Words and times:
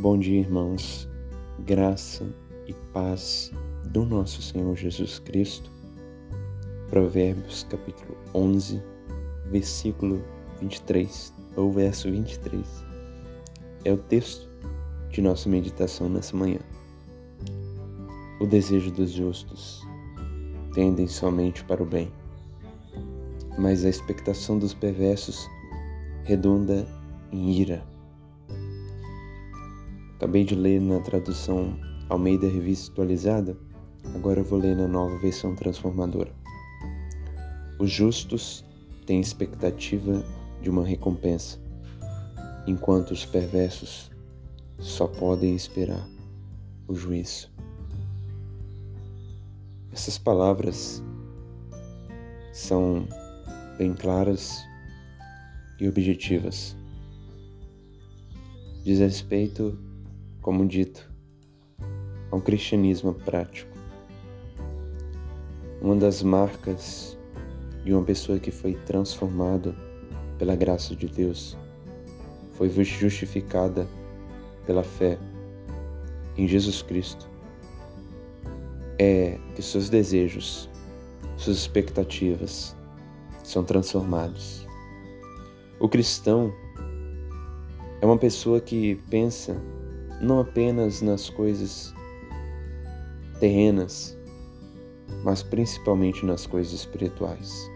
Bom 0.00 0.18
dia, 0.18 0.40
irmãos. 0.40 1.06
Graça 1.58 2.26
e 2.66 2.72
paz 2.90 3.52
do 3.84 4.06
nosso 4.06 4.40
Senhor 4.40 4.74
Jesus 4.74 5.18
Cristo. 5.18 5.70
Provérbios 6.88 7.66
capítulo 7.68 8.16
11, 8.34 8.82
versículo 9.50 10.24
23, 10.58 11.34
ou 11.54 11.70
verso 11.70 12.10
23. 12.10 12.66
É 13.84 13.92
o 13.92 13.98
texto 13.98 14.48
de 15.10 15.20
nossa 15.20 15.50
meditação 15.50 16.08
nessa 16.08 16.34
manhã. 16.34 16.60
O 18.40 18.46
desejo 18.46 18.90
dos 18.90 19.10
justos 19.10 19.86
tendem 20.72 21.08
somente 21.08 21.62
para 21.62 21.82
o 21.82 21.86
bem, 21.86 22.10
mas 23.58 23.84
a 23.84 23.90
expectação 23.90 24.58
dos 24.58 24.72
perversos 24.72 25.46
redunda 26.24 26.88
em 27.30 27.50
ira. 27.50 27.99
Acabei 30.20 30.44
de 30.44 30.54
ler 30.54 30.82
na 30.82 31.00
tradução 31.00 31.80
Almeida 32.10 32.46
Revista 32.46 32.92
Atualizada, 32.92 33.56
agora 34.14 34.40
eu 34.40 34.44
vou 34.44 34.58
ler 34.58 34.76
na 34.76 34.86
nova 34.86 35.16
versão 35.16 35.54
transformadora. 35.54 36.30
Os 37.78 37.90
justos 37.90 38.62
têm 39.06 39.18
expectativa 39.18 40.22
de 40.60 40.68
uma 40.68 40.84
recompensa, 40.84 41.58
enquanto 42.66 43.12
os 43.12 43.24
perversos 43.24 44.10
só 44.78 45.06
podem 45.06 45.54
esperar 45.54 46.06
o 46.86 46.94
juízo. 46.94 47.50
Essas 49.90 50.18
palavras 50.18 51.02
são 52.52 53.08
bem 53.78 53.94
claras 53.94 54.62
e 55.80 55.88
objetivas. 55.88 56.76
Diz 58.84 58.98
respeito, 58.98 59.88
como 60.40 60.66
dito, 60.66 61.10
a 62.30 62.36
um 62.36 62.40
cristianismo 62.40 63.12
prático. 63.12 63.70
Uma 65.80 65.96
das 65.96 66.22
marcas 66.22 67.18
de 67.84 67.92
uma 67.92 68.02
pessoa 68.02 68.38
que 68.38 68.50
foi 68.50 68.74
transformada 68.86 69.74
pela 70.38 70.54
graça 70.54 70.94
de 70.94 71.06
Deus 71.06 71.56
foi 72.52 72.68
justificada 72.68 73.86
pela 74.66 74.82
fé 74.82 75.18
em 76.36 76.46
Jesus 76.46 76.82
Cristo 76.82 77.28
é 78.98 79.38
que 79.54 79.62
seus 79.62 79.88
desejos, 79.88 80.68
suas 81.36 81.56
expectativas 81.56 82.76
são 83.42 83.64
transformados. 83.64 84.66
O 85.80 85.88
cristão 85.88 86.52
é 88.02 88.04
uma 88.04 88.18
pessoa 88.18 88.60
que 88.60 88.96
pensa 89.08 89.56
não 90.20 90.40
apenas 90.40 91.00
nas 91.00 91.30
coisas 91.30 91.94
terrenas, 93.38 94.16
mas 95.24 95.42
principalmente 95.42 96.24
nas 96.24 96.46
coisas 96.46 96.72
espirituais. 96.72 97.70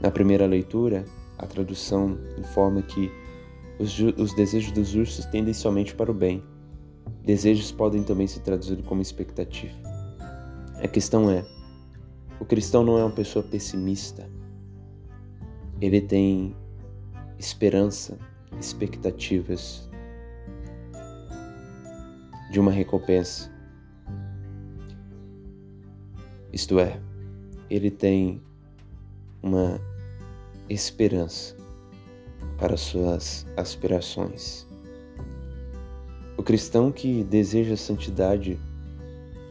Na 0.00 0.10
primeira 0.10 0.46
leitura, 0.46 1.04
a 1.38 1.46
tradução 1.46 2.18
informa 2.38 2.82
que 2.82 3.10
os, 3.78 3.98
os 3.98 4.34
desejos 4.34 4.72
dos 4.72 4.88
justos 4.88 5.24
tendem 5.26 5.52
somente 5.52 5.94
para 5.94 6.10
o 6.10 6.14
bem. 6.14 6.42
Desejos 7.22 7.70
podem 7.70 8.02
também 8.02 8.26
ser 8.26 8.40
traduzidos 8.40 8.86
como 8.86 9.02
expectativa. 9.02 9.74
A 10.82 10.88
questão 10.88 11.30
é: 11.30 11.44
o 12.40 12.44
cristão 12.44 12.84
não 12.84 12.98
é 12.98 13.04
uma 13.04 13.14
pessoa 13.14 13.42
pessimista. 13.42 14.28
Ele 15.80 16.00
tem 16.00 16.56
esperança, 17.38 18.18
expectativas 18.60 19.88
de 22.50 22.60
uma 22.60 22.70
recompensa. 22.70 23.50
Isto 26.52 26.78
é, 26.78 27.00
ele 27.68 27.90
tem 27.90 28.40
uma 29.42 29.80
esperança 30.68 31.56
para 32.58 32.76
suas 32.76 33.46
aspirações. 33.56 34.66
O 36.36 36.42
cristão 36.42 36.92
que 36.92 37.24
deseja 37.24 37.76
santidade, 37.76 38.58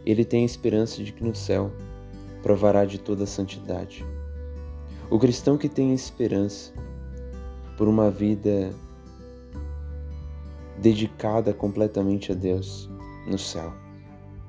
ele 0.06 0.24
tem 0.24 0.46
esperança 0.46 1.04
de 1.04 1.12
que 1.12 1.24
no 1.24 1.36
céu 1.36 1.72
provará 2.42 2.86
de 2.86 2.98
toda 2.98 3.24
a 3.24 3.28
santidade. 3.28 4.06
O 5.10 5.20
cristão 5.20 5.58
que 5.58 5.70
tem 5.70 5.94
esperança 5.94 6.74
por 7.78 7.88
uma 7.88 8.10
vida 8.10 8.74
dedicada 10.84 11.54
completamente 11.54 12.34
a 12.34 12.36
Deus 12.36 12.92
no 13.26 13.38
céu, 13.38 13.74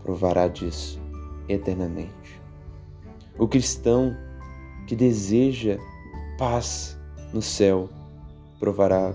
provará 0.03 0.49
disso 0.49 1.01
eternamente. 1.49 2.43
O 3.39 3.47
cristão 3.47 4.17
que 4.89 4.97
deseja 4.97 5.79
paz 6.37 6.99
no 7.33 7.41
céu 7.41 7.89
provará 8.59 9.15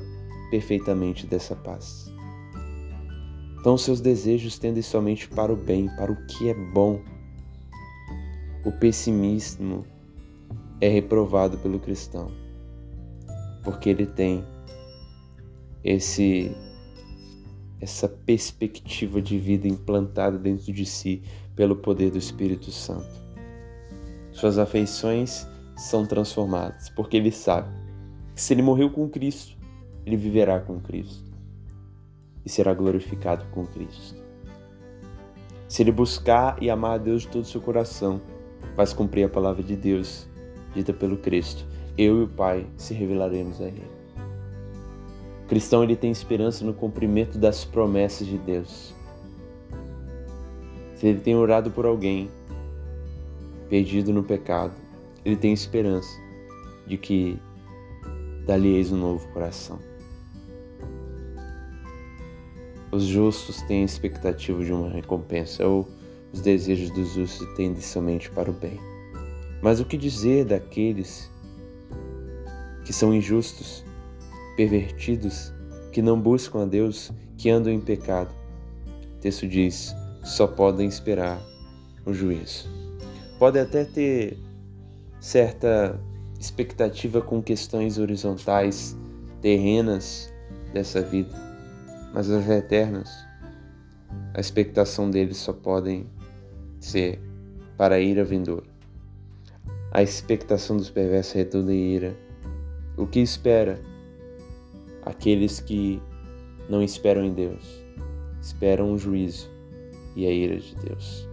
perfeitamente 0.50 1.28
dessa 1.28 1.58
paz. 1.58 2.10
Então, 3.60 3.78
seus 3.78 4.00
desejos 4.00 4.58
tendem 4.58 4.82
somente 4.82 5.28
para 5.28 5.52
o 5.52 5.58
bem, 5.58 5.90
para 5.98 6.14
o 6.14 6.26
que 6.26 6.50
é 6.50 6.54
bom. 6.54 7.02
O 8.64 8.72
pessimismo 8.72 9.86
é 10.80 10.88
reprovado 10.88 11.58
pelo 11.58 11.80
cristão, 11.80 12.32
porque 13.62 13.90
ele 13.90 14.06
tem 14.06 14.46
esse 15.84 16.56
essa 17.82 18.08
perspectiva 18.08 19.22
de 19.22 19.38
vida 19.38 19.68
implantada 19.68 20.38
dentro 20.38 20.72
de 20.74 20.86
si 20.86 21.24
pelo 21.56 21.76
poder 21.76 22.12
do 22.12 22.18
Espírito 22.18 22.72
Santo. 22.72 23.08
Suas 24.32 24.58
afeições 24.58 25.48
são 25.76 26.06
transformadas, 26.06 26.90
porque 26.90 27.18
ele 27.18 27.32
sabe 27.32 27.70
que 28.36 28.42
se 28.42 28.54
ele 28.54 28.62
morreu 28.62 28.90
com 28.90 29.10
Cristo, 29.10 29.58
ele 30.06 30.18
viverá 30.18 30.60
com 30.60 30.80
Cristo 30.80 31.30
e 32.46 32.50
será 32.50 32.74
glorificado 32.74 33.46
com 33.52 33.66
Cristo. 33.66 34.16
Se 35.68 35.84
ele 35.84 35.92
buscar 35.92 36.62
e 36.62 36.70
amar 36.70 36.96
a 36.96 36.98
Deus 36.98 37.22
de 37.22 37.28
todo 37.28 37.44
o 37.44 37.48
seu 37.48 37.62
coração, 37.62 38.22
vai 38.76 38.88
cumprir 38.96 39.24
a 39.24 39.30
palavra 39.30 39.62
de 39.62 39.76
Deus 39.76 40.28
dita 40.74 40.94
pelo 40.94 41.18
Cristo. 41.18 41.66
Eu 41.98 42.22
e 42.22 42.24
o 42.24 42.28
Pai 42.28 42.66
se 42.78 42.94
revelaremos 42.94 43.62
a 43.62 43.66
ele. 43.66 43.99
Cristão 45.50 45.84
ele 45.84 45.96
tem 45.96 46.12
esperança 46.12 46.64
no 46.64 46.76
cumprimento 46.76 47.40
das 47.40 47.66
promessas 47.66 48.28
de 48.28 48.38
Deus. 48.38 48.94
Se 50.94 51.08
ele 51.08 51.20
tem 51.22 51.36
orado 51.36 51.72
por 51.72 51.88
alguém 51.88 52.30
perdido 53.68 54.14
no 54.14 54.22
pecado, 54.22 54.74
ele 55.26 55.36
tem 55.36 55.52
esperança 55.52 56.10
de 56.86 56.98
que 56.98 57.40
dali 58.46 58.76
eis 58.76 58.92
um 58.92 58.98
novo 58.98 59.28
coração. 59.30 59.80
Os 62.92 63.06
justos 63.06 63.60
têm 63.64 63.84
expectativa 63.84 64.64
de 64.64 64.72
uma 64.72 64.90
recompensa, 64.90 65.66
ou 65.66 65.88
os 66.32 66.42
desejos 66.42 66.92
dos 66.92 67.14
justos 67.14 67.48
tendem 67.56 67.82
somente 67.82 68.30
para 68.30 68.52
o 68.52 68.54
bem. 68.54 68.80
Mas 69.64 69.80
o 69.80 69.86
que 69.86 69.98
dizer 69.98 70.46
daqueles 70.46 71.28
que 72.86 72.94
são 72.94 73.14
injustos, 73.14 73.84
pervertidos, 74.60 75.54
que 75.94 76.02
não 76.02 76.20
buscam 76.20 76.64
a 76.64 76.66
Deus, 76.66 77.12
que 77.38 77.50
andam 77.50 77.72
em 77.72 77.80
pecado? 77.80 78.34
O 79.16 79.20
texto 79.20 79.48
diz: 79.48 79.96
só 80.24 80.48
podem 80.48 80.88
esperar 80.88 81.42
o 82.06 82.14
juízo. 82.14 82.68
Pode 83.38 83.58
até 83.58 83.86
ter 83.86 84.38
certa 85.22 85.98
expectativa 86.40 87.22
com 87.22 87.42
questões 87.42 87.98
horizontais, 87.98 88.98
terrenas 89.42 90.34
dessa 90.74 91.02
vida 91.02 91.50
mas 92.14 92.30
as 92.30 92.48
eternas, 92.50 93.26
a 94.34 94.40
expectação 94.40 95.10
deles 95.10 95.38
só 95.38 95.54
podem 95.54 96.08
ser 96.80 97.20
para 97.78 97.96
a 97.96 98.00
ira 98.00 98.24
vindoura. 98.24 98.66
A 99.92 100.02
expectação 100.02 100.78
dos 100.78 100.90
perversos 100.90 101.34
redunda 101.34 101.74
em 101.74 101.94
ira. 101.94 102.16
O 102.98 103.08
que 103.08 103.20
espera? 103.20 103.80
Aqueles 105.10 105.60
que 105.60 106.00
não 106.70 106.84
esperam 106.84 107.26
em 107.26 107.34
Deus, 107.34 107.84
esperam 108.40 108.94
o 108.94 108.98
juízo 108.98 109.50
e 110.16 110.28
a 110.28 110.32
ira 110.32 110.60
de 110.60 110.76
Deus. 110.76 111.28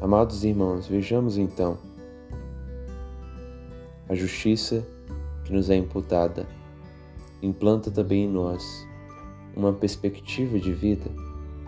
Amados 0.00 0.44
irmãos, 0.44 0.86
vejamos 0.86 1.36
então 1.36 1.76
a 4.08 4.14
justiça 4.14 4.86
que 5.44 5.52
nos 5.52 5.68
é 5.68 5.74
imputada 5.74 6.46
implanta 7.42 7.90
também 7.90 8.26
em 8.26 8.28
nós 8.28 8.86
uma 9.56 9.72
perspectiva 9.72 10.60
de 10.60 10.72
vida, 10.72 11.10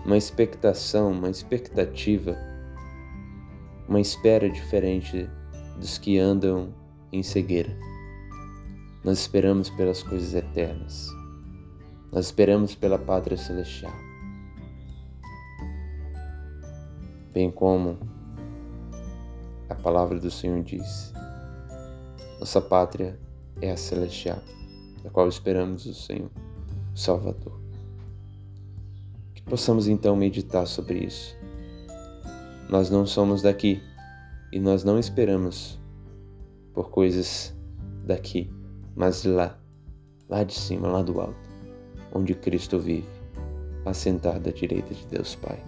uma 0.07 0.17
expectação, 0.17 1.11
uma 1.11 1.29
expectativa, 1.29 2.37
uma 3.89 4.01
espera 4.01 4.49
diferente 4.49 5.29
dos 5.81 5.99
que 5.99 6.17
andam 6.17 6.73
em 7.11 7.25
cegueira. 7.25 7.77
Nós 9.05 9.19
esperamos 9.19 9.69
pelas 9.71 10.03
coisas 10.03 10.33
eternas. 10.33 11.09
Nós 12.13 12.27
esperamos 12.27 12.75
pela 12.75 12.99
pátria 12.99 13.37
celestial. 13.37 13.93
Bem 17.33 17.51
como 17.51 17.99
a 19.69 19.75
palavra 19.75 20.21
do 20.21 20.31
Senhor 20.31 20.63
diz, 20.63 21.13
nossa 22.39 22.61
pátria 22.61 23.19
é 23.61 23.73
a 23.73 23.77
celestial, 23.77 24.41
da 25.03 25.11
qual 25.11 25.27
esperamos 25.29 25.87
o 25.87 25.95
Senhor, 25.95 26.31
o 26.95 26.97
Salvador. 26.97 27.59
Que 29.35 29.43
possamos 29.43 29.89
então 29.89 30.15
meditar 30.15 30.67
sobre 30.67 31.07
isso. 31.07 31.35
Nós 32.69 32.91
não 32.91 33.05
somos 33.07 33.43
daqui 33.43 33.83
e 34.53 34.61
nós 34.61 34.85
não 34.85 34.99
esperamos 34.99 35.81
por 36.73 36.91
coisas 36.91 37.57
daqui, 38.05 38.51
mas 38.95 39.25
lá, 39.25 39.59
lá 40.29 40.45
de 40.45 40.55
cima, 40.55 40.89
lá 40.89 41.03
do 41.03 41.21
alto, 41.21 41.37
onde 42.15 42.35
Cristo 42.35 42.79
vive, 42.79 43.09
assentar 43.85 44.39
da 44.41 44.51
direita 44.51 44.93
de 44.95 45.07
Deus 45.07 45.35
Pai. 45.37 45.63